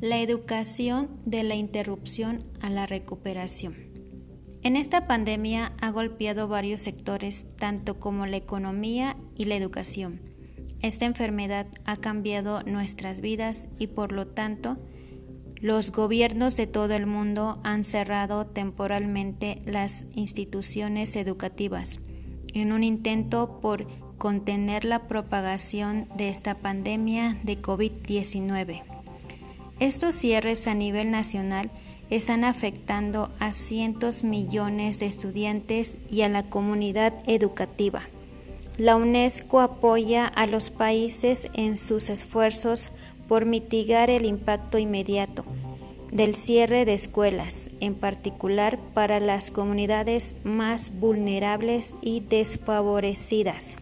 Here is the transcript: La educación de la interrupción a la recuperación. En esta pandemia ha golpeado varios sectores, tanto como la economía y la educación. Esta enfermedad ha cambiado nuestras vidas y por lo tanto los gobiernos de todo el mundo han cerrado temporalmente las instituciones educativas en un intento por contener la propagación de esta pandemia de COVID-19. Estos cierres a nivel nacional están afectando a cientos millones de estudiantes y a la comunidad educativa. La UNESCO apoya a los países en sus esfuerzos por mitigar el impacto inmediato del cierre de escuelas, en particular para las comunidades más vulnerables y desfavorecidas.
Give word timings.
La 0.00 0.18
educación 0.18 1.10
de 1.26 1.42
la 1.42 1.56
interrupción 1.56 2.44
a 2.62 2.70
la 2.70 2.86
recuperación. 2.86 3.76
En 4.62 4.76
esta 4.76 5.06
pandemia 5.06 5.74
ha 5.78 5.90
golpeado 5.90 6.48
varios 6.48 6.80
sectores, 6.80 7.54
tanto 7.58 8.00
como 8.00 8.24
la 8.24 8.38
economía 8.38 9.18
y 9.36 9.44
la 9.44 9.56
educación. 9.56 10.22
Esta 10.80 11.04
enfermedad 11.04 11.66
ha 11.84 11.96
cambiado 11.96 12.62
nuestras 12.62 13.20
vidas 13.20 13.68
y 13.78 13.88
por 13.88 14.12
lo 14.12 14.26
tanto 14.26 14.78
los 15.56 15.92
gobiernos 15.92 16.56
de 16.56 16.66
todo 16.66 16.94
el 16.94 17.04
mundo 17.04 17.60
han 17.62 17.84
cerrado 17.84 18.46
temporalmente 18.46 19.60
las 19.66 20.06
instituciones 20.14 21.14
educativas 21.14 22.00
en 22.54 22.72
un 22.72 22.84
intento 22.84 23.60
por 23.60 23.86
contener 24.16 24.86
la 24.86 25.08
propagación 25.08 26.08
de 26.16 26.30
esta 26.30 26.54
pandemia 26.54 27.38
de 27.42 27.60
COVID-19. 27.60 28.99
Estos 29.80 30.14
cierres 30.14 30.66
a 30.66 30.74
nivel 30.74 31.10
nacional 31.10 31.70
están 32.10 32.44
afectando 32.44 33.30
a 33.38 33.52
cientos 33.52 34.24
millones 34.24 34.98
de 34.98 35.06
estudiantes 35.06 35.96
y 36.10 36.20
a 36.20 36.28
la 36.28 36.50
comunidad 36.50 37.14
educativa. 37.26 38.02
La 38.76 38.96
UNESCO 38.96 39.60
apoya 39.60 40.26
a 40.26 40.46
los 40.46 40.70
países 40.70 41.48
en 41.54 41.78
sus 41.78 42.10
esfuerzos 42.10 42.90
por 43.26 43.46
mitigar 43.46 44.10
el 44.10 44.26
impacto 44.26 44.76
inmediato 44.76 45.44
del 46.12 46.34
cierre 46.34 46.84
de 46.84 46.94
escuelas, 46.94 47.70
en 47.80 47.94
particular 47.94 48.78
para 48.92 49.18
las 49.18 49.50
comunidades 49.50 50.36
más 50.44 50.98
vulnerables 50.98 51.94
y 52.02 52.20
desfavorecidas. 52.20 53.76